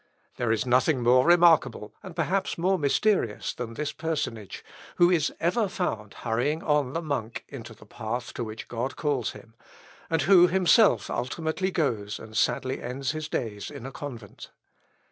There 0.37 0.51
is 0.51 0.65
nothing 0.65 1.03
more 1.03 1.27
remarkable, 1.27 1.93
and 2.01 2.15
perhaps 2.15 2.57
more 2.57 2.79
mysterious, 2.79 3.53
than 3.53 3.75
this 3.75 3.91
personage, 3.91 4.65
who 4.95 5.11
is 5.11 5.31
ever 5.39 5.67
found 5.67 6.15
hurrying 6.15 6.63
on 6.63 6.93
the 6.93 7.03
monk 7.03 7.45
into 7.47 7.75
the 7.75 7.85
path 7.85 8.33
to 8.33 8.43
which 8.43 8.67
God 8.67 8.95
calls 8.95 9.33
him; 9.33 9.53
and 10.09 10.23
who 10.23 10.47
himself 10.47 11.11
ultimately 11.11 11.69
goes 11.69 12.17
and 12.17 12.35
sadly 12.35 12.81
ends 12.81 13.11
his 13.11 13.29
days 13.29 13.69
in 13.69 13.85
a 13.85 13.91
convent. 13.91 14.49